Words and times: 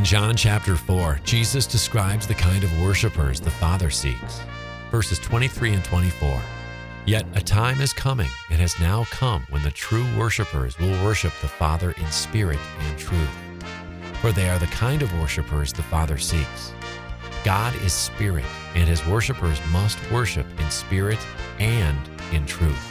In 0.00 0.06
John 0.06 0.34
chapter 0.34 0.76
4, 0.76 1.20
Jesus 1.24 1.66
describes 1.66 2.26
the 2.26 2.32
kind 2.32 2.64
of 2.64 2.80
worshipers 2.80 3.38
the 3.38 3.50
Father 3.50 3.90
seeks. 3.90 4.40
Verses 4.90 5.18
23 5.18 5.74
and 5.74 5.84
24. 5.84 6.40
Yet 7.04 7.26
a 7.34 7.40
time 7.42 7.82
is 7.82 7.92
coming 7.92 8.30
and 8.48 8.58
has 8.62 8.80
now 8.80 9.04
come 9.10 9.44
when 9.50 9.62
the 9.62 9.70
true 9.70 10.06
worshipers 10.16 10.78
will 10.78 11.04
worship 11.04 11.34
the 11.42 11.48
Father 11.48 11.90
in 11.98 12.06
spirit 12.06 12.58
and 12.78 12.98
truth. 12.98 13.28
For 14.22 14.32
they 14.32 14.48
are 14.48 14.58
the 14.58 14.68
kind 14.68 15.02
of 15.02 15.12
worshipers 15.20 15.70
the 15.70 15.82
Father 15.82 16.16
seeks. 16.16 16.72
God 17.44 17.74
is 17.82 17.92
spirit, 17.92 18.46
and 18.74 18.88
his 18.88 19.06
worshipers 19.06 19.60
must 19.70 19.98
worship 20.10 20.46
in 20.58 20.70
spirit 20.70 21.18
and 21.58 21.98
in 22.32 22.46
truth. 22.46 22.90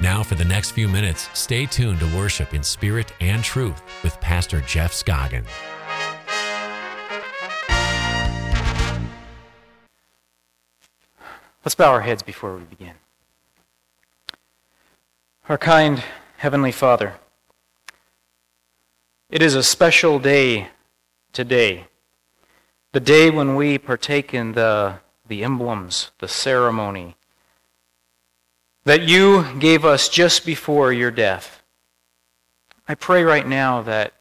Now, 0.00 0.22
for 0.22 0.36
the 0.36 0.44
next 0.44 0.70
few 0.70 0.86
minutes, 0.86 1.28
stay 1.34 1.66
tuned 1.66 1.98
to 1.98 2.16
worship 2.16 2.54
in 2.54 2.62
spirit 2.62 3.12
and 3.18 3.42
truth 3.42 3.82
with 4.04 4.20
Pastor 4.20 4.60
Jeff 4.60 4.92
Scoggins. 4.92 5.48
Let's 11.62 11.74
bow 11.74 11.92
our 11.92 12.00
heads 12.00 12.22
before 12.22 12.56
we 12.56 12.64
begin. 12.64 12.94
Our 15.46 15.58
kind 15.58 16.02
Heavenly 16.38 16.72
Father, 16.72 17.16
it 19.28 19.42
is 19.42 19.54
a 19.54 19.62
special 19.62 20.18
day 20.18 20.68
today, 21.34 21.88
the 22.92 23.00
day 23.00 23.28
when 23.28 23.56
we 23.56 23.76
partake 23.76 24.32
in 24.32 24.52
the, 24.52 25.00
the 25.28 25.44
emblems, 25.44 26.12
the 26.18 26.28
ceremony 26.28 27.16
that 28.84 29.02
you 29.02 29.44
gave 29.58 29.84
us 29.84 30.08
just 30.08 30.46
before 30.46 30.94
your 30.94 31.10
death. 31.10 31.62
I 32.88 32.94
pray 32.94 33.22
right 33.22 33.46
now 33.46 33.82
that 33.82 34.14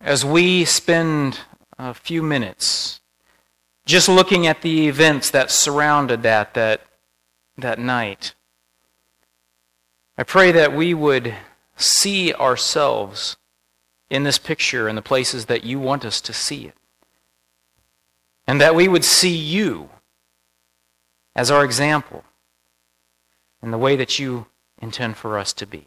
as 0.00 0.24
we 0.24 0.64
spend 0.64 1.40
a 1.78 1.92
few 1.92 2.22
minutes 2.22 3.01
just 3.84 4.08
looking 4.08 4.46
at 4.46 4.62
the 4.62 4.88
events 4.88 5.30
that 5.30 5.50
surrounded 5.50 6.22
that, 6.22 6.54
that, 6.54 6.82
that 7.56 7.78
night, 7.78 8.34
I 10.16 10.22
pray 10.22 10.52
that 10.52 10.74
we 10.74 10.94
would 10.94 11.34
see 11.76 12.32
ourselves 12.34 13.36
in 14.10 14.24
this 14.24 14.38
picture 14.38 14.88
in 14.88 14.94
the 14.94 15.02
places 15.02 15.46
that 15.46 15.64
you 15.64 15.80
want 15.80 16.04
us 16.04 16.20
to 16.20 16.32
see 16.32 16.66
it. 16.66 16.74
And 18.46 18.60
that 18.60 18.74
we 18.74 18.88
would 18.88 19.04
see 19.04 19.34
you 19.34 19.88
as 21.34 21.50
our 21.50 21.64
example 21.64 22.24
in 23.62 23.70
the 23.70 23.78
way 23.78 23.96
that 23.96 24.18
you 24.18 24.46
intend 24.80 25.16
for 25.16 25.38
us 25.38 25.52
to 25.54 25.66
be. 25.66 25.86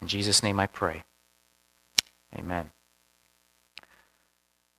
In 0.00 0.08
Jesus' 0.08 0.42
name 0.42 0.60
I 0.60 0.66
pray. 0.66 1.04
Amen. 2.36 2.70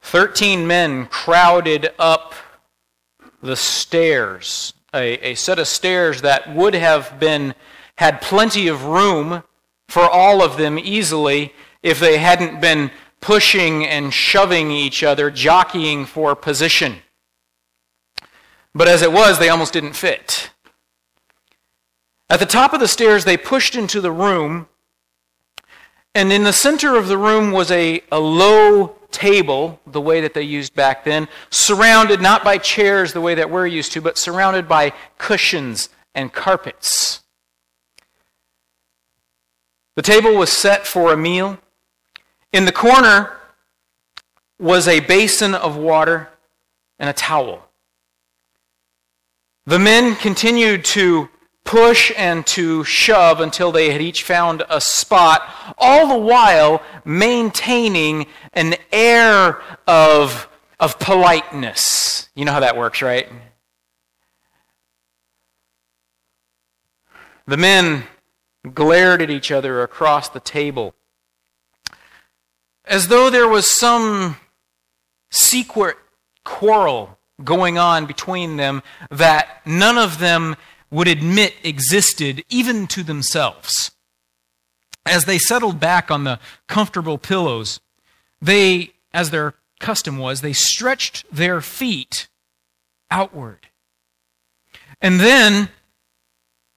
Thirteen 0.03 0.67
men 0.67 1.07
crowded 1.07 1.91
up 1.97 2.35
the 3.41 3.55
stairs, 3.55 4.73
a, 4.93 5.31
a 5.31 5.35
set 5.35 5.57
of 5.57 5.67
stairs 5.67 6.21
that 6.21 6.53
would 6.53 6.75
have 6.75 7.19
been 7.19 7.55
had 7.95 8.21
plenty 8.21 8.67
of 8.67 8.83
room 8.83 9.43
for 9.87 10.07
all 10.07 10.43
of 10.43 10.57
them 10.57 10.77
easily 10.77 11.53
if 11.81 11.99
they 11.99 12.17
hadn't 12.17 12.61
been 12.61 12.91
pushing 13.21 13.85
and 13.85 14.13
shoving 14.13 14.71
each 14.71 15.03
other, 15.03 15.31
jockeying 15.31 16.05
for 16.05 16.35
position. 16.35 16.97
But 18.75 18.89
as 18.89 19.01
it 19.01 19.11
was, 19.11 19.39
they 19.39 19.49
almost 19.49 19.73
didn't 19.73 19.93
fit. 19.93 20.51
At 22.29 22.39
the 22.39 22.45
top 22.45 22.73
of 22.73 22.81
the 22.81 22.87
stairs, 22.87 23.23
they 23.23 23.37
pushed 23.37 23.73
into 23.73 24.01
the 24.01 24.11
room, 24.11 24.67
and 26.13 26.31
in 26.31 26.43
the 26.43 26.53
center 26.53 26.97
of 26.97 27.07
the 27.07 27.17
room 27.17 27.51
was 27.51 27.71
a, 27.71 28.01
a 28.11 28.19
low 28.19 28.97
table, 29.13 29.79
the 29.87 30.01
way 30.01 30.19
that 30.21 30.33
they 30.33 30.41
used 30.41 30.75
back 30.75 31.05
then, 31.05 31.29
surrounded 31.49 32.19
not 32.19 32.43
by 32.43 32.57
chairs 32.57 33.13
the 33.13 33.21
way 33.21 33.35
that 33.35 33.49
we're 33.49 33.67
used 33.67 33.93
to, 33.93 34.01
but 34.01 34.17
surrounded 34.17 34.67
by 34.67 34.91
cushions 35.17 35.89
and 36.13 36.33
carpets. 36.33 37.21
The 39.95 40.01
table 40.01 40.35
was 40.35 40.51
set 40.51 40.85
for 40.87 41.13
a 41.13 41.17
meal. 41.17 41.59
In 42.51 42.65
the 42.65 42.71
corner 42.71 43.31
was 44.59 44.87
a 44.87 44.99
basin 44.99 45.53
of 45.53 45.77
water 45.77 46.29
and 46.99 47.09
a 47.09 47.13
towel. 47.13 47.69
The 49.65 49.79
men 49.79 50.15
continued 50.15 50.83
to 50.85 51.29
push 51.63 52.11
and 52.17 52.45
to 52.47 52.83
shove 52.83 53.39
until 53.39 53.71
they 53.71 53.91
had 53.91 54.01
each 54.01 54.23
found 54.23 54.63
a 54.69 54.81
spot, 54.81 55.41
all 55.77 56.07
the 56.07 56.17
while 56.17 56.81
maintaining 57.05 58.27
an 58.53 58.75
air 58.91 59.61
of, 59.87 60.47
of 60.79 60.99
politeness. 60.99 62.29
You 62.35 62.45
know 62.45 62.51
how 62.51 62.59
that 62.59 62.77
works, 62.77 63.01
right? 63.01 63.27
The 67.45 67.57
men 67.57 68.03
glared 68.73 69.21
at 69.21 69.29
each 69.29 69.51
other 69.51 69.81
across 69.81 70.29
the 70.29 70.39
table 70.39 70.95
as 72.85 73.07
though 73.07 73.29
there 73.29 73.47
was 73.47 73.65
some 73.65 74.37
secret 75.31 75.97
quarrel 76.43 77.17
going 77.43 77.77
on 77.77 78.05
between 78.05 78.57
them 78.57 78.81
that 79.09 79.61
none 79.65 79.97
of 79.97 80.19
them 80.19 80.55
would 80.93 81.07
admit 81.07 81.55
existed 81.63 82.43
even 82.49 82.85
to 82.85 83.01
themselves. 83.01 83.91
As 85.07 85.25
they 85.25 85.39
settled 85.39 85.79
back 85.79 86.11
on 86.11 86.23
the 86.23 86.39
comfortable 86.67 87.17
pillows, 87.17 87.79
they, 88.39 88.91
as 89.11 89.31
their 89.31 89.55
custom 89.79 90.19
was, 90.19 90.41
they 90.41 90.53
stretched 90.53 91.25
their 91.31 91.61
feet 91.61 92.27
outward. 93.09 93.67
And 95.01 95.19
then 95.19 95.69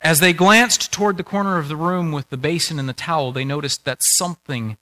as 0.00 0.21
they 0.21 0.33
glanced 0.33 0.91
toward 0.91 1.19
the 1.19 1.22
corner 1.22 1.59
of 1.59 1.69
the 1.69 1.77
room 1.77 2.10
with 2.10 2.31
the 2.31 2.38
basin 2.38 2.78
and 2.78 2.88
the 2.88 2.94
towel, 2.94 3.33
they 3.33 3.44
noticed 3.44 3.84
that 3.84 4.03
something 4.03 4.78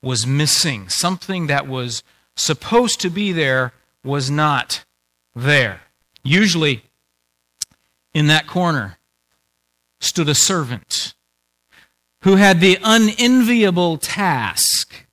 was 0.00 0.26
missing. 0.26 0.88
Something 0.88 1.46
that 1.46 1.68
was 1.68 2.02
supposed 2.36 3.00
to 3.00 3.10
be 3.10 3.32
there 3.32 3.74
was 4.02 4.30
not 4.30 4.86
there. 5.34 5.82
Usually, 6.22 6.84
in 8.14 8.26
that 8.28 8.46
corner 8.46 8.98
stood 10.00 10.28
a 10.28 10.34
servant 10.34 11.14
who 12.22 12.36
had 12.36 12.60
the 12.60 12.78
unenviable 12.82 13.98
task 13.98 15.06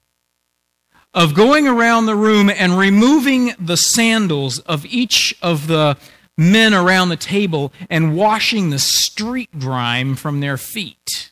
of 1.13 1.33
going 1.33 1.67
around 1.67 2.05
the 2.05 2.15
room 2.15 2.49
and 2.49 2.77
removing 2.77 3.53
the 3.59 3.77
sandals 3.77 4.59
of 4.59 4.85
each 4.85 5.35
of 5.41 5.67
the 5.67 5.97
men 6.37 6.73
around 6.73 7.09
the 7.09 7.15
table 7.15 7.71
and 7.89 8.15
washing 8.15 8.69
the 8.69 8.79
street 8.79 9.49
grime 9.57 10.15
from 10.15 10.41
their 10.41 10.57
feet. 10.57 11.31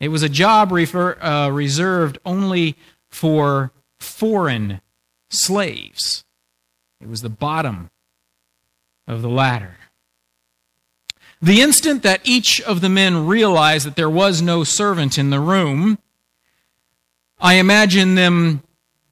It 0.00 0.08
was 0.08 0.22
a 0.22 0.28
job 0.28 0.72
refer, 0.72 1.20
uh, 1.20 1.50
reserved 1.50 2.18
only 2.24 2.76
for 3.10 3.72
foreign 4.00 4.80
slaves. 5.30 6.24
It 7.00 7.08
was 7.08 7.22
the 7.22 7.28
bottom 7.28 7.90
of 9.06 9.20
the 9.20 9.28
ladder. 9.28 9.76
The 11.44 11.60
instant 11.60 12.02
that 12.04 12.22
each 12.24 12.58
of 12.62 12.80
the 12.80 12.88
men 12.88 13.26
realized 13.26 13.86
that 13.86 13.96
there 13.96 14.08
was 14.08 14.40
no 14.40 14.64
servant 14.64 15.18
in 15.18 15.28
the 15.28 15.40
room, 15.40 15.98
I 17.38 17.56
imagine 17.56 18.14
them 18.14 18.62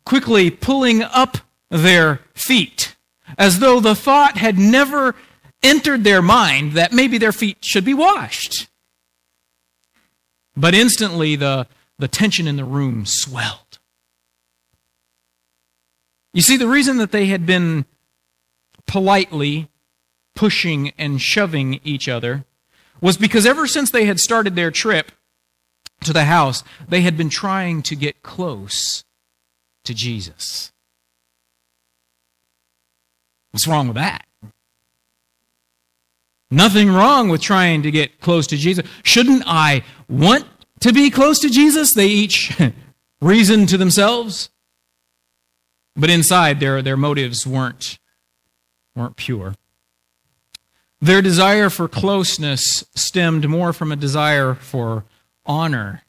quickly 0.06 0.48
pulling 0.48 1.02
up 1.02 1.36
their 1.68 2.20
feet 2.32 2.96
as 3.36 3.58
though 3.58 3.80
the 3.80 3.94
thought 3.94 4.38
had 4.38 4.58
never 4.58 5.14
entered 5.62 6.04
their 6.04 6.22
mind 6.22 6.72
that 6.72 6.90
maybe 6.90 7.18
their 7.18 7.32
feet 7.32 7.58
should 7.60 7.84
be 7.84 7.92
washed. 7.92 8.66
But 10.56 10.74
instantly, 10.74 11.36
the, 11.36 11.66
the 11.98 12.08
tension 12.08 12.48
in 12.48 12.56
the 12.56 12.64
room 12.64 13.04
swelled. 13.04 13.78
You 16.32 16.40
see, 16.40 16.56
the 16.56 16.66
reason 16.66 16.96
that 16.96 17.12
they 17.12 17.26
had 17.26 17.44
been 17.44 17.84
politely 18.86 19.68
pushing 20.34 20.92
and 20.98 21.20
shoving 21.20 21.80
each 21.84 22.08
other 22.08 22.44
was 23.00 23.16
because 23.16 23.46
ever 23.46 23.66
since 23.66 23.90
they 23.90 24.04
had 24.04 24.20
started 24.20 24.54
their 24.54 24.70
trip 24.70 25.12
to 26.04 26.12
the 26.12 26.24
house, 26.24 26.62
they 26.88 27.00
had 27.02 27.16
been 27.16 27.28
trying 27.28 27.82
to 27.82 27.96
get 27.96 28.22
close 28.22 29.04
to 29.84 29.94
Jesus. 29.94 30.72
What's 33.50 33.66
wrong 33.66 33.88
with 33.88 33.96
that? 33.96 34.24
Nothing 36.50 36.90
wrong 36.90 37.28
with 37.28 37.40
trying 37.40 37.82
to 37.82 37.90
get 37.90 38.20
close 38.20 38.46
to 38.48 38.56
Jesus. 38.56 38.86
Shouldn't 39.02 39.42
I 39.46 39.84
want 40.08 40.46
to 40.80 40.92
be 40.92 41.10
close 41.10 41.38
to 41.40 41.48
Jesus? 41.48 41.94
They 41.94 42.08
each 42.08 42.56
reasoned 43.20 43.68
to 43.70 43.78
themselves. 43.78 44.50
But 45.96 46.10
inside, 46.10 46.60
their, 46.60 46.82
their 46.82 46.96
motives 46.96 47.46
weren't, 47.46 47.98
weren't 48.94 49.16
pure. 49.16 49.54
Their 51.02 51.20
desire 51.20 51.68
for 51.68 51.88
closeness 51.88 52.84
stemmed 52.94 53.48
more 53.48 53.72
from 53.72 53.90
a 53.90 53.96
desire 53.96 54.54
for 54.54 55.04
honor 55.44 56.04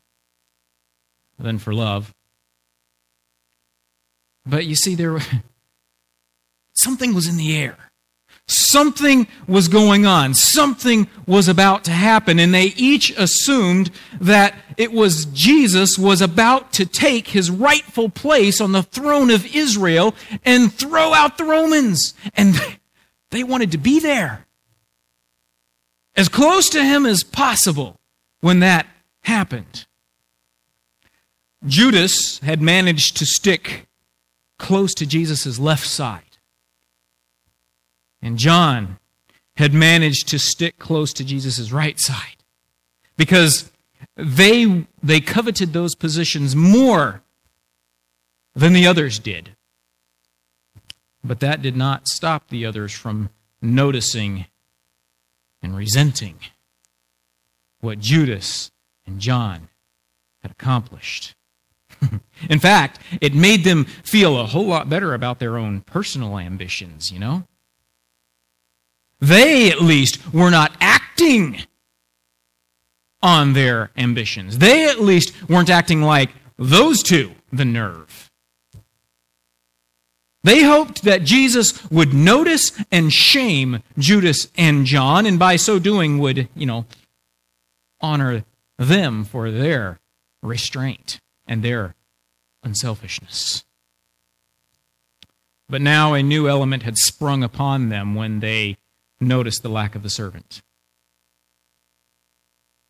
than 1.40 1.58
for 1.58 1.74
love. 1.74 2.14
But 4.46 4.68
you 4.68 4.76
see, 4.76 4.94
there 4.94 5.18
something 6.76 7.16
was 7.16 7.28
in 7.28 7.38
the 7.38 7.58
air. 7.58 7.76
Something 8.48 9.28
was 9.48 9.68
going 9.68 10.06
on. 10.06 10.36
Something 10.36 11.08
was 11.26 11.48
about 11.48 11.86
to 11.86 11.92
happen. 11.92 12.38
And 12.38 12.54
they 12.54 12.66
each 12.76 13.10
assumed 13.18 13.90
that 14.22 14.54
it 14.78 14.92
was 14.92 15.26
Jesus 15.26 15.98
was 15.98 16.22
about 16.22 16.72
to 16.74 16.86
take 16.86 17.30
his 17.30 17.50
rightful 17.50 18.10
place 18.10 18.62
on 18.62 18.74
the 18.74 18.84
throne 18.84 19.32
of 19.32 19.56
Israel 19.56 20.14
and 20.46 20.72
throw 20.72 21.16
out 21.16 21.40
the 21.40 21.46
Romans. 21.46 22.14
And 22.36 22.54
they 23.32 23.44
wanted 23.44 23.72
to 23.72 23.80
be 23.80 24.00
there. 24.00 24.46
As 26.16 26.30
close 26.30 26.70
to 26.70 26.84
him 26.84 27.06
as 27.06 27.24
possible 27.24 28.00
when 28.42 28.60
that 28.60 28.88
happened. 29.24 29.86
Judas 31.66 32.40
had 32.40 32.62
managed 32.62 33.18
to 33.18 33.26
stick 33.26 33.88
close 34.60 34.94
to 34.96 35.06
Jesus' 35.06 35.58
left 35.58 35.88
side. 35.88 36.38
And 38.22 38.38
John 38.38 39.00
had 39.58 39.74
managed 39.74 40.28
to 40.30 40.40
stick 40.40 40.78
close 40.78 41.14
to 41.14 41.24
Jesus' 41.24 41.72
right 41.72 42.00
side 42.00 42.44
because 43.18 43.72
they, 44.16 44.86
they 45.02 45.20
coveted 45.20 45.74
those 45.74 45.96
positions 45.96 46.56
more 46.56 47.22
than 48.56 48.74
the 48.74 48.88
others 48.88 49.20
did. 49.20 49.56
But 51.24 51.40
that 51.40 51.62
did 51.62 51.76
not 51.76 52.08
stop 52.08 52.50
the 52.50 52.66
others 52.66 52.94
from 52.94 53.30
noticing 53.62 54.46
and 55.64 55.76
resenting 55.76 56.38
what 57.80 58.00
Judas 58.00 58.72
and 59.08 59.20
John 59.20 59.70
had 60.42 60.52
accomplished. 60.52 61.36
In 62.50 62.60
fact, 62.60 63.00
it 63.22 63.34
made 63.34 63.64
them 63.64 63.86
feel 63.86 64.40
a 64.40 64.46
whole 64.46 64.66
lot 64.66 64.90
better 64.90 65.14
about 65.14 65.40
their 65.40 65.58
own 65.58 65.82
personal 65.82 66.38
ambitions, 66.38 67.12
you 67.12 67.20
know? 67.20 67.46
They, 69.20 69.72
at 69.72 69.82
least, 69.82 70.34
were 70.34 70.52
not 70.52 70.76
acting 70.82 71.62
on 73.22 73.54
their 73.54 73.90
ambitions. 73.96 74.58
They, 74.58 74.88
at 74.90 75.00
least, 75.00 75.34
weren't 75.50 75.70
acting 75.70 76.02
like 76.02 76.32
those 76.58 77.02
two, 77.02 77.32
the 77.52 77.64
nerve. 77.66 78.30
They 80.44 80.64
hoped 80.64 81.04
that 81.04 81.24
Jesus 81.24 81.90
would 81.90 82.14
notice 82.14 82.74
and 82.92 83.14
shame 83.14 83.82
Judas 83.98 84.50
and 84.58 84.86
John, 84.86 85.26
and 85.26 85.40
by 85.40 85.56
so 85.56 85.80
doing 85.80 86.20
would, 86.20 86.50
you 86.54 86.66
know, 86.66 86.86
honor 88.02 88.44
them 88.78 89.24
for 89.24 89.50
their 89.50 90.00
restraint 90.42 91.22
and 91.48 91.64
their 91.64 91.96
unselfishness. 92.62 93.64
But 95.70 95.82
now 95.82 96.14
a 96.14 96.22
new 96.22 96.50
element 96.50 96.84
had 96.84 96.98
sprung 96.98 97.42
upon 97.42 97.88
them 97.88 98.14
when 98.14 98.42
they 98.42 98.78
noticed 99.22 99.64
the 99.64 99.70
lack 99.70 99.96
of 99.96 100.04
the 100.04 100.10
servant. 100.10 100.62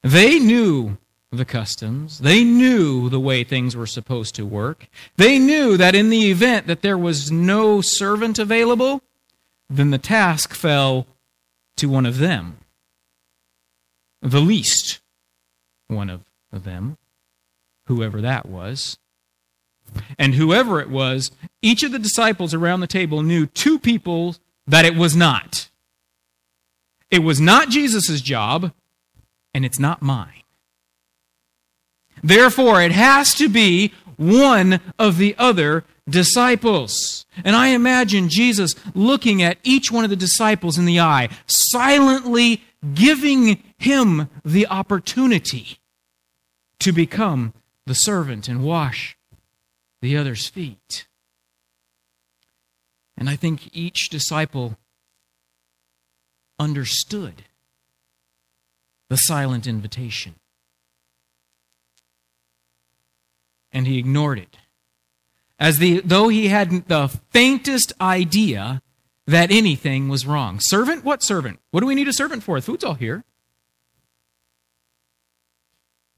They 0.02 0.40
knew 0.40 0.98
the 1.38 1.46
customs. 1.46 2.20
They 2.20 2.44
knew 2.44 3.10
the 3.10 3.20
way 3.20 3.44
things 3.44 3.76
were 3.76 3.88
supposed 3.88 4.36
to 4.36 4.46
work. 4.46 4.88
They 5.18 5.40
knew 5.40 5.78
that 5.78 5.96
in 5.96 6.10
the 6.10 6.30
event 6.30 6.68
that 6.68 6.82
there 6.82 6.98
was 6.98 7.32
no 7.32 7.82
servant 7.82 8.40
available, 8.40 9.02
then 9.70 9.92
the 9.92 9.98
task 9.98 10.54
fell 10.54 11.08
to 11.78 11.90
one 11.90 12.06
of 12.06 12.20
them, 12.20 12.58
the 14.22 14.42
least 14.42 15.00
one 15.88 16.10
of 16.10 16.22
them, 16.52 16.98
whoever 17.88 18.22
that 18.22 18.46
was. 18.46 18.98
And 20.18 20.36
whoever 20.36 20.80
it 20.80 20.90
was, 20.90 21.32
each 21.62 21.84
of 21.84 21.92
the 21.92 22.00
disciples 22.00 22.54
around 22.54 22.80
the 22.80 22.88
table 22.88 23.22
knew 23.22 23.46
two 23.46 23.78
people 23.80 24.36
that 24.66 24.86
it 24.86 24.96
was 24.96 25.16
not. 25.16 25.70
It 27.12 27.20
was 27.20 27.40
not 27.40 27.70
Jesus' 27.70 28.22
job, 28.22 28.72
and 29.54 29.66
it's 29.66 29.80
not 29.80 30.02
mine. 30.02 30.43
Therefore, 32.24 32.82
it 32.82 32.94
has 32.94 33.34
to 33.36 33.50
be 33.50 33.94
one 34.16 34.80
of 34.98 35.18
the 35.18 35.36
other 35.38 35.84
disciples. 36.10 37.26
And 37.44 37.56
I 37.56 37.70
imagine 37.70 38.30
Jesus 38.30 38.76
looking 38.94 39.42
at 39.42 39.58
each 39.64 39.92
one 39.92 40.04
of 40.04 40.10
the 40.10 40.16
disciples 40.16 40.78
in 40.78 40.86
the 40.86 41.00
eye, 41.00 41.30
silently 41.48 42.64
giving 42.94 43.62
him 43.78 44.30
the 44.44 44.68
opportunity 44.68 45.80
to 46.80 46.92
become 46.92 47.54
the 47.86 47.96
servant 47.96 48.48
and 48.48 48.64
wash 48.64 49.18
the 50.02 50.18
other's 50.18 50.48
feet. 50.48 51.08
And 53.18 53.30
I 53.30 53.36
think 53.36 53.70
each 53.74 54.10
disciple 54.10 54.78
understood 56.60 57.44
the 59.10 59.18
silent 59.18 59.68
invitation. 59.68 60.36
And 63.74 63.88
he 63.88 63.98
ignored 63.98 64.40
it. 64.40 64.58
As 65.60 65.80
the, 65.80 66.02
though 66.02 66.30
he 66.30 66.50
hadn't 66.50 66.88
the 66.88 67.08
faintest 67.32 67.94
idea 68.00 68.82
that 69.26 69.52
anything 69.52 70.10
was 70.10 70.26
wrong. 70.26 70.60
Servant? 70.60 71.04
What 71.04 71.24
servant? 71.24 71.60
What 71.72 71.80
do 71.80 71.88
we 71.88 71.96
need 71.96 72.08
a 72.08 72.14
servant 72.14 72.44
for? 72.44 72.60
The 72.60 72.66
food's 72.66 72.84
all 72.84 72.96
here. 72.96 73.24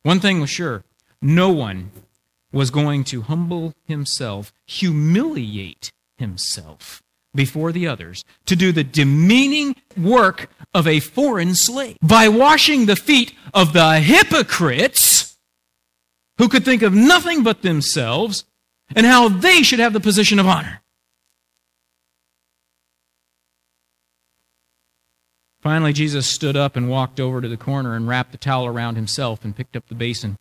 One 0.04 0.20
thing 0.20 0.40
was 0.40 0.50
sure 0.50 0.84
no 1.22 1.50
one 1.50 1.92
was 2.52 2.70
going 2.70 3.04
to 3.06 3.24
humble 3.24 3.74
himself, 3.84 4.54
humiliate 4.66 5.92
himself 6.18 7.02
before 7.34 7.72
the 7.72 7.88
others 7.88 8.24
to 8.46 8.56
do 8.56 8.72
the 8.72 8.84
demeaning 8.84 9.76
work 9.98 10.50
of 10.74 10.88
a 10.88 11.00
foreign 11.00 11.56
slave 11.56 11.98
by 12.02 12.28
washing 12.28 12.86
the 12.86 12.96
feet 12.96 13.34
of 13.54 13.74
the 13.74 14.00
hypocrites 14.00 15.25
who 16.38 16.50
could 16.50 16.66
think 16.66 16.82
of 16.82 16.94
nothing 16.94 17.44
but 17.44 17.62
themselves 17.62 18.46
and 18.96 19.06
how 19.06 19.30
they 19.30 19.64
should 19.64 19.80
have 19.80 19.94
the 19.94 20.00
position 20.00 20.40
of 20.40 20.48
honor. 20.48 20.82
Finally, 25.62 25.94
Jesus 25.94 26.28
stood 26.28 26.56
up 26.56 26.76
and 26.76 26.88
walked 26.90 27.20
over 27.20 27.42
to 27.42 27.48
the 27.48 27.58
corner 27.58 27.96
and 27.96 28.08
wrapped 28.08 28.32
the 28.32 28.38
towel 28.38 28.68
around 28.68 28.96
himself 28.96 29.44
and 29.44 29.56
picked 29.56 29.76
up 29.76 29.88
the 29.88 29.96
basin. 29.96 30.38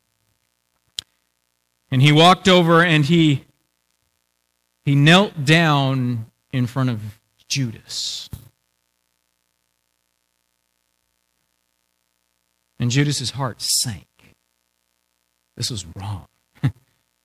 And 1.90 2.02
he 2.02 2.12
walked 2.12 2.46
over 2.46 2.82
and 2.82 3.06
he, 3.06 3.44
he 4.84 4.94
knelt 4.94 5.44
down 5.46 6.26
in 6.52 6.66
front 6.66 6.90
of 6.90 7.18
Judas. 7.48 8.28
And 12.78 12.90
Judas's 12.90 13.30
heart 13.30 13.62
sank. 13.62 14.06
This 15.56 15.70
was 15.70 15.86
wrong. 15.96 16.26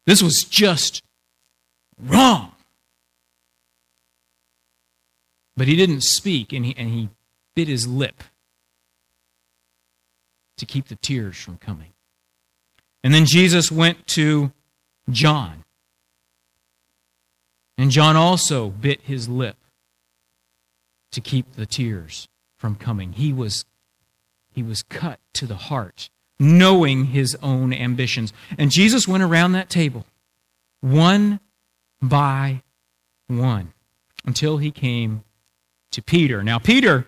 this 0.05 0.21
was 0.21 0.43
just 0.43 1.03
wrong. 2.01 2.51
But 5.57 5.67
he 5.67 5.75
didn't 5.75 6.01
speak, 6.01 6.53
and 6.53 6.65
he, 6.65 6.73
and 6.77 6.89
he 6.89 7.09
bit 7.55 7.67
his 7.67 7.87
lip 7.87 8.23
to 10.57 10.65
keep 10.65 10.87
the 10.87 10.95
tears 10.95 11.37
from 11.37 11.57
coming. 11.57 11.93
And 13.03 13.13
then 13.13 13.25
Jesus 13.25 13.71
went 13.71 14.07
to 14.07 14.51
John. 15.09 15.63
And 17.77 17.91
John 17.91 18.15
also 18.15 18.69
bit 18.69 19.01
his 19.01 19.29
lip 19.29 19.57
to 21.11 21.21
keep 21.21 21.53
the 21.53 21.65
tears 21.65 22.27
from 22.57 22.75
coming. 22.75 23.13
He 23.13 23.33
was, 23.33 23.65
he 24.51 24.61
was 24.61 24.83
cut 24.83 25.19
to 25.33 25.47
the 25.47 25.55
heart, 25.55 26.09
knowing 26.39 27.05
his 27.05 27.37
own 27.41 27.73
ambitions. 27.73 28.31
And 28.57 28.71
Jesus 28.71 29.07
went 29.07 29.23
around 29.23 29.51
that 29.51 29.69
table, 29.69 30.05
one 30.81 31.39
by 32.01 32.61
one, 33.27 33.73
until 34.25 34.57
he 34.57 34.71
came 34.71 35.23
to 35.91 36.01
Peter. 36.01 36.43
Now, 36.43 36.59
Peter, 36.59 37.05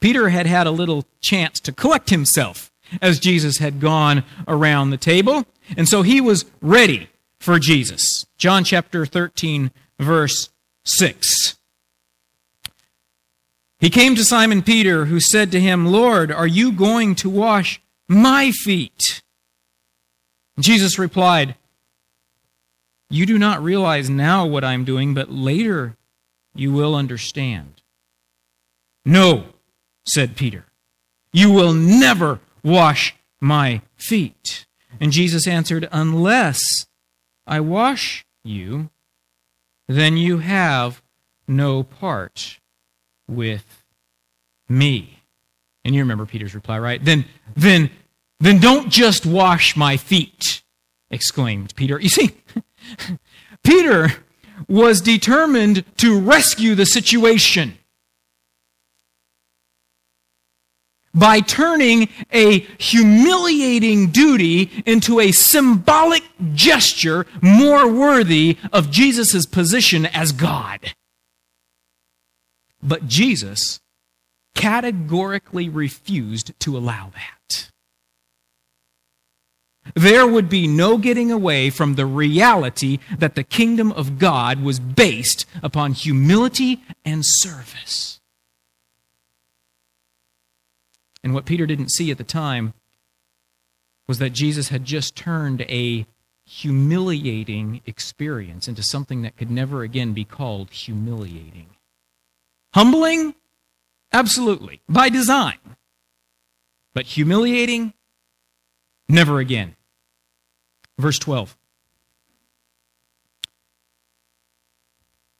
Peter 0.00 0.28
had 0.28 0.46
had 0.46 0.66
a 0.66 0.72
little 0.72 1.06
chance 1.20 1.60
to 1.60 1.72
collect 1.72 2.10
himself 2.10 2.70
as 3.00 3.18
Jesus 3.18 3.58
had 3.58 3.80
gone 3.80 4.24
around 4.46 4.90
the 4.90 4.96
table. 4.96 5.44
And 5.76 5.88
so 5.88 6.02
he 6.02 6.20
was 6.20 6.44
ready 6.60 7.08
for 7.38 7.58
Jesus. 7.58 8.26
John 8.36 8.64
chapter 8.64 9.06
13, 9.06 9.70
verse 9.98 10.50
6. 10.84 11.56
He 13.80 13.90
came 13.90 14.16
to 14.16 14.24
Simon 14.24 14.62
Peter, 14.62 15.04
who 15.04 15.20
said 15.20 15.52
to 15.52 15.60
him, 15.60 15.86
Lord, 15.86 16.32
are 16.32 16.46
you 16.46 16.72
going 16.72 17.14
to 17.16 17.30
wash 17.30 17.80
my 18.08 18.50
feet? 18.50 19.22
Jesus 20.58 20.98
replied, 20.98 21.54
You 23.10 23.26
do 23.26 23.38
not 23.38 23.62
realize 23.62 24.10
now 24.10 24.46
what 24.46 24.64
I'm 24.64 24.84
doing, 24.84 25.14
but 25.14 25.30
later 25.30 25.96
you 26.54 26.72
will 26.72 26.94
understand. 26.94 27.82
No, 29.04 29.44
said 30.04 30.36
Peter, 30.36 30.64
you 31.32 31.52
will 31.52 31.72
never 31.72 32.40
wash 32.62 33.14
my 33.40 33.82
feet. 33.96 34.66
And 35.00 35.12
Jesus 35.12 35.46
answered, 35.46 35.88
Unless 35.92 36.86
I 37.46 37.60
wash 37.60 38.26
you, 38.42 38.90
then 39.86 40.16
you 40.16 40.38
have 40.38 41.02
no 41.46 41.82
part 41.82 42.58
with 43.26 43.84
me. 44.68 45.17
And 45.88 45.94
you 45.94 46.02
remember 46.02 46.26
Peter's 46.26 46.54
reply, 46.54 46.78
right? 46.78 47.02
Then, 47.02 47.24
then, 47.56 47.88
then 48.40 48.58
don't 48.58 48.90
just 48.90 49.24
wash 49.24 49.74
my 49.74 49.96
feet, 49.96 50.60
exclaimed 51.10 51.74
Peter. 51.76 51.98
You 51.98 52.10
see, 52.10 52.32
Peter 53.64 54.10
was 54.68 55.00
determined 55.00 55.86
to 55.96 56.20
rescue 56.20 56.74
the 56.74 56.84
situation. 56.84 57.78
by 61.14 61.40
turning 61.40 62.08
a 62.32 62.60
humiliating 62.78 64.10
duty 64.10 64.70
into 64.86 65.18
a 65.18 65.32
symbolic 65.32 66.22
gesture 66.52 67.26
more 67.40 67.90
worthy 67.90 68.58
of 68.72 68.90
Jesus' 68.90 69.46
position 69.46 70.04
as 70.06 70.30
God. 70.30 70.92
But 72.80 73.08
Jesus 73.08 73.80
categorically 74.58 75.68
refused 75.68 76.50
to 76.58 76.76
allow 76.76 77.12
that. 77.14 77.70
There 79.94 80.26
would 80.26 80.48
be 80.48 80.66
no 80.66 80.98
getting 80.98 81.30
away 81.30 81.70
from 81.70 81.94
the 81.94 82.04
reality 82.04 82.98
that 83.16 83.36
the 83.36 83.44
kingdom 83.44 83.92
of 83.92 84.18
God 84.18 84.60
was 84.60 84.80
based 84.80 85.46
upon 85.62 85.92
humility 85.92 86.82
and 87.04 87.24
service. 87.24 88.18
And 91.22 91.34
what 91.34 91.46
Peter 91.46 91.64
didn't 91.64 91.92
see 91.92 92.10
at 92.10 92.18
the 92.18 92.24
time 92.24 92.74
was 94.08 94.18
that 94.18 94.30
Jesus 94.30 94.70
had 94.70 94.84
just 94.84 95.14
turned 95.14 95.60
a 95.62 96.04
humiliating 96.44 97.80
experience 97.86 98.66
into 98.66 98.82
something 98.82 99.22
that 99.22 99.36
could 99.36 99.52
never 99.52 99.82
again 99.82 100.14
be 100.14 100.24
called 100.24 100.70
humiliating. 100.70 101.68
Humbling? 102.74 103.36
Absolutely, 104.12 104.80
by 104.88 105.08
design. 105.08 105.58
But 106.94 107.06
humiliating? 107.06 107.92
Never 109.08 109.38
again. 109.38 109.76
Verse 110.98 111.18
12. 111.18 111.56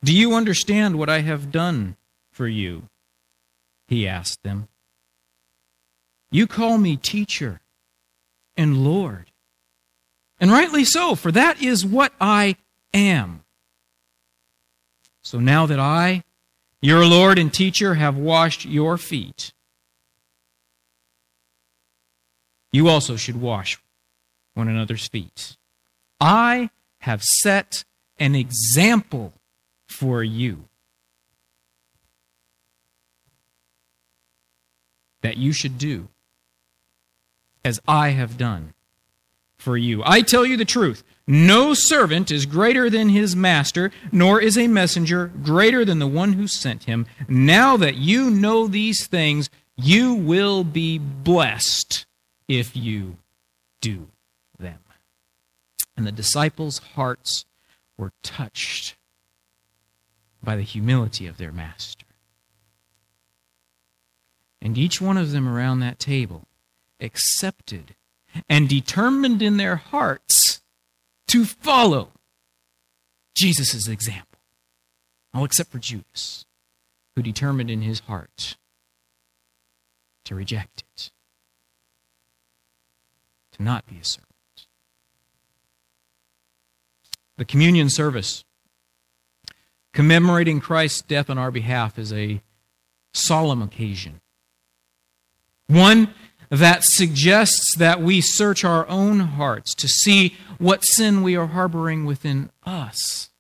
Do 0.05 0.15
you 0.15 0.35
understand 0.35 0.99
what 0.99 1.09
I 1.09 1.21
have 1.21 1.51
done 1.51 1.97
for 2.31 2.47
you? 2.47 2.85
He 3.89 4.07
asked 4.07 4.43
them. 4.43 4.69
You 6.31 6.47
call 6.47 6.79
me 6.79 6.97
teacher 6.97 7.61
and 8.57 8.85
Lord. 8.85 9.31
And 10.39 10.53
rightly 10.53 10.85
so, 10.85 11.15
for 11.15 11.33
that 11.33 11.61
is 11.63 11.85
what 11.85 12.13
I 12.21 12.57
am. 12.95 13.43
So 15.23 15.41
now 15.41 15.67
that 15.67 15.81
I, 15.81 16.23
your 16.81 17.05
Lord 17.07 17.39
and 17.39 17.53
teacher, 17.53 17.95
have 17.95 18.17
washed 18.17 18.65
your 18.65 18.97
feet, 18.97 19.53
you 22.73 22.89
also 22.89 23.17
should 23.17 23.41
wash 23.41 23.81
one 24.55 24.69
another's 24.69 25.09
feet. 25.09 25.57
I 26.21 26.71
have 27.01 27.23
set 27.23 27.85
an 28.19 28.35
example 28.35 29.33
for 29.89 30.23
you 30.23 30.65
that 35.23 35.37
you 35.37 35.53
should 35.53 35.79
do 35.79 36.09
as 37.65 37.81
I 37.87 38.11
have 38.11 38.37
done 38.37 38.75
for 39.59 39.77
you. 39.77 40.03
I 40.05 40.23
tell 40.23 40.47
you 40.47 40.57
the 40.57 40.65
truth. 40.65 41.03
No 41.27 41.75
servant 41.75 42.31
is 42.31 42.47
greater 42.47 42.89
than 42.89 43.11
his 43.11 43.37
master, 43.37 43.91
nor 44.11 44.41
is 44.41 44.57
a 44.57 44.67
messenger 44.67 45.31
greater 45.43 45.85
than 45.85 45.99
the 45.99 46.07
one 46.07 46.33
who 46.33 46.47
sent 46.47 46.85
him. 46.85 47.07
Now 47.29 47.77
that 47.77 47.97
you 47.97 48.31
know 48.31 48.67
these 48.67 49.07
things, 49.07 49.51
you 49.77 50.15
will 50.15 50.65
be 50.65 50.99
blessed 50.99 52.07
if 52.49 52.75
you 52.75 53.19
do 53.81 54.09
them. 54.59 54.79
And 55.97 56.07
the 56.07 56.13
disciples' 56.13 56.79
hearts 56.95 57.45
were 57.97 58.13
touched 58.23 58.97
by 60.43 60.57
the 60.57 60.63
humility 60.63 61.27
of 61.27 61.37
their 61.37 61.53
master. 61.53 62.07
And 64.63 64.79
each 64.79 65.01
one 65.01 65.17
of 65.17 65.33
them 65.33 65.49
around 65.49 65.81
that 65.81 65.99
table 65.99 66.47
accepted 67.01 67.97
and 68.49 68.69
determined 68.69 69.43
in 69.43 69.57
their 69.57 69.77
hearts 69.77 70.61
to 71.29 71.45
follow 71.45 72.13
Jesus' 73.35 73.89
example. 73.89 74.39
All 75.35 75.45
except 75.45 75.71
for 75.71 75.79
Judas, 75.79 76.47
who 77.15 77.23
determined 77.23 77.71
in 77.71 77.83
his 77.83 78.01
heart 78.01 78.57
to 80.25 80.35
reject 80.35 80.83
it, 80.83 81.11
to 83.53 83.63
not 83.63 83.87
be 83.87 83.99
a 84.01 84.05
servant. 84.05 84.27
The 87.37 87.45
communion 87.45 87.89
service 87.89 88.45
commemorating 89.93 90.61
Christ's 90.61 91.03
death 91.03 91.31
on 91.31 91.39
our 91.39 91.51
behalf 91.51 91.99
is 91.99 92.13
a 92.13 92.43
solemn 93.13 93.63
occasion. 93.63 94.21
One 95.67 96.15
that 96.51 96.85
suggests 96.85 97.77
that 97.77 98.01
we 98.01 98.21
search 98.21 98.65
our 98.65 98.89
own 98.89 99.21
hearts 99.21 99.75
to 99.75 99.89
see 99.89 100.37
what 100.59 100.85
sin 100.85 101.23
we 101.23 101.37
are 101.37 101.49
harboring 101.49 102.05
within 102.05 102.51
us. 102.65 103.31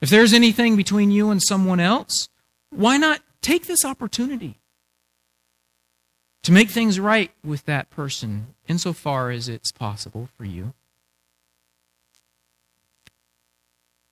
If 0.00 0.10
there's 0.10 0.34
anything 0.34 0.76
between 0.76 1.10
you 1.10 1.30
and 1.30 1.42
someone 1.42 1.80
else, 1.80 2.28
why 2.70 2.98
not 2.98 3.22
take 3.40 3.66
this 3.66 3.84
opportunity 3.84 4.60
to 6.42 6.52
make 6.52 6.68
things 6.68 7.00
right 7.00 7.30
with 7.42 7.64
that 7.64 7.88
person 7.88 8.48
insofar 8.68 9.30
as 9.30 9.48
it's 9.48 9.72
possible 9.72 10.28
for 10.36 10.44
you? 10.44 10.74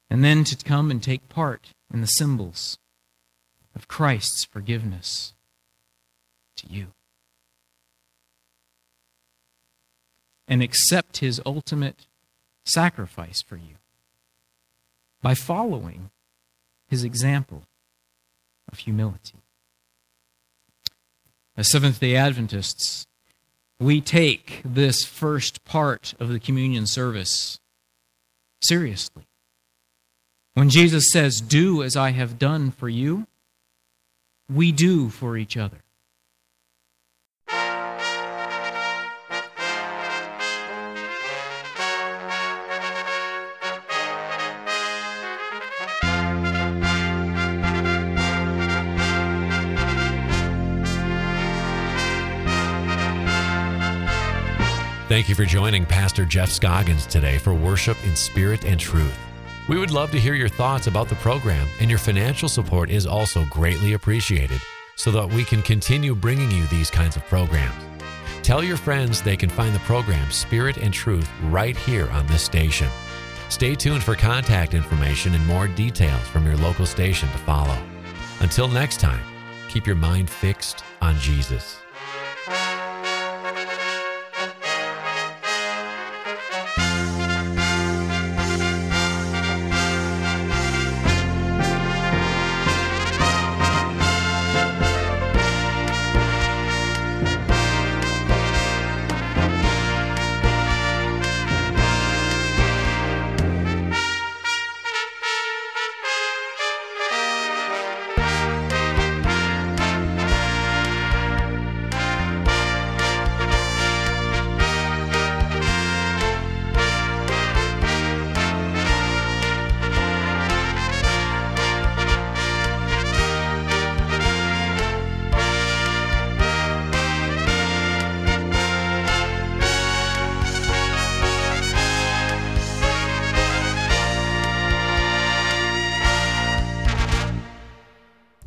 And 0.09 0.25
then 0.25 0.45
to 0.45 0.57
come 0.57 0.91
and 0.91 1.03
take 1.03 1.29
part 1.29 1.75
in 1.93 2.01
the 2.01 2.07
symbols 2.07 2.79
of 3.75 3.89
Christ's 3.89 4.45
forgiveness 4.45 5.35
to 6.63 6.73
you. 6.73 6.89
And 10.49 10.63
accept 10.63 11.19
his 11.19 11.41
ultimate 11.47 12.07
sacrifice 12.65 13.43
for 13.43 13.57
you 13.57 13.77
by 15.23 15.35
following 15.35 16.11
his 16.89 17.05
example 17.05 17.63
of 18.71 18.79
humility. 18.79 19.43
As 21.57 21.69
Seventh 21.69 22.01
day 22.01 22.17
Adventists, 22.17 23.07
we 23.79 24.01
take 24.01 24.63
this 24.65 25.05
first 25.05 25.65
part 25.65 26.15
of 26.21 26.29
the 26.29 26.41
communion 26.41 26.87
service 26.87 27.59
seriously. 28.61 29.25
When 30.55 30.71
Jesus 30.71 31.11
says, 31.11 31.41
Do 31.41 31.83
as 31.83 31.97
I 31.97 32.11
have 32.11 32.39
done 32.39 32.71
for 32.71 32.89
you, 32.89 33.27
we 34.49 34.71
do 34.73 35.09
for 35.09 35.37
each 35.37 35.57
other. 35.57 35.79
Thank 55.13 55.29
you 55.29 55.35
for 55.35 55.45
joining 55.45 55.85
Pastor 55.85 56.25
Jeff 56.25 56.51
Scoggins 56.51 57.05
today 57.05 57.37
for 57.37 57.53
Worship 57.53 58.03
in 58.07 58.17
Spirit 58.17 58.65
and 58.65 58.81
Truth. 58.81 59.15
We 59.69 59.79
would 59.79 59.91
love 59.91 60.11
to 60.13 60.19
hear 60.19 60.33
your 60.33 60.49
thoughts 60.49 60.87
about 60.87 61.11
the 61.11 61.17
program, 61.17 61.69
and 61.81 61.91
your 61.91 61.99
financial 61.99 62.49
support 62.49 62.89
is 62.89 63.05
also 63.05 63.45
greatly 63.51 63.93
appreciated 63.93 64.59
so 64.97 65.11
that 65.11 65.29
we 65.29 65.45
can 65.45 65.61
continue 65.61 66.15
bringing 66.15 66.51
you 66.51 66.67
these 66.69 66.91
kinds 66.91 67.17
of 67.17 67.27
programs. 67.27 67.75
Tell 68.43 68.65
your 68.65 68.79
friends 68.79 69.21
they 69.21 69.37
can 69.37 69.51
find 69.51 69.75
the 69.75 69.81
program 69.81 70.31
Spirit 70.31 70.79
and 70.79 70.95
Truth 70.95 71.29
right 71.43 71.77
here 71.77 72.09
on 72.13 72.27
this 72.29 72.43
station. 72.43 72.89
Stay 73.51 73.75
tuned 73.75 74.03
for 74.03 74.15
contact 74.15 74.73
information 74.73 75.35
and 75.35 75.47
more 75.47 75.69
details 75.69 76.27
from 76.29 76.47
your 76.47 76.57
local 76.57 76.87
station 76.87 77.29
to 77.33 77.39
follow. 77.39 77.77
Until 78.41 78.67
next 78.67 78.99
time, 78.99 79.23
keep 79.69 79.87
your 79.87 79.95
mind 79.95 80.31
fixed 80.31 80.83
on 81.03 81.19
Jesus. 81.19 81.82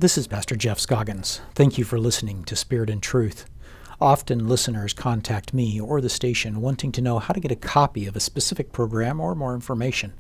This 0.06 0.20
is 0.20 0.28
Pastor 0.28 0.56
Jeff 0.56 0.78
Scoggins. 0.78 1.42
Thank 1.56 1.80
you 1.80 1.84
for 1.84 1.98
listening 1.98 2.44
to 2.44 2.56
Spirit 2.56 2.92
and 2.92 3.02
Truth. 3.02 3.48
Often 4.00 4.48
listeners 4.48 4.94
contact 4.94 5.52
me 5.52 5.82
or 5.82 6.00
the 6.00 6.10
station 6.10 6.62
wanting 6.62 6.92
to 6.92 7.02
know 7.02 7.18
how 7.18 7.34
to 7.34 7.40
get 7.40 7.52
a 7.52 7.56
copy 7.56 8.06
of 8.06 8.16
a 8.16 8.20
specific 8.20 8.72
program 8.72 9.20
or 9.20 9.34
more 9.34 9.56
information. 9.56 10.14